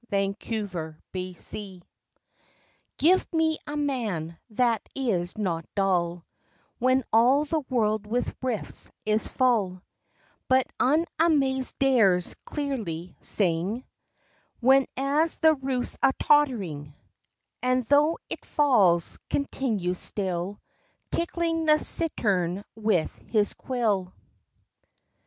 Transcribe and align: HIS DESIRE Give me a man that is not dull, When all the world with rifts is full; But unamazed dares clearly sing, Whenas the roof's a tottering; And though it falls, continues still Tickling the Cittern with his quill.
HIS 0.09 0.33
DESIRE 1.13 1.83
Give 2.97 3.31
me 3.33 3.59
a 3.67 3.77
man 3.77 4.35
that 4.49 4.81
is 4.95 5.37
not 5.37 5.63
dull, 5.75 6.25
When 6.79 7.03
all 7.13 7.45
the 7.45 7.59
world 7.69 8.07
with 8.07 8.33
rifts 8.41 8.89
is 9.05 9.27
full; 9.27 9.83
But 10.47 10.65
unamazed 10.79 11.77
dares 11.77 12.33
clearly 12.45 13.15
sing, 13.21 13.83
Whenas 14.59 15.37
the 15.37 15.53
roof's 15.61 15.99
a 16.01 16.13
tottering; 16.13 16.95
And 17.61 17.83
though 17.85 18.17
it 18.27 18.43
falls, 18.43 19.19
continues 19.29 19.99
still 19.99 20.59
Tickling 21.11 21.67
the 21.67 21.77
Cittern 21.77 22.63
with 22.75 23.15
his 23.27 23.53
quill. 23.53 24.15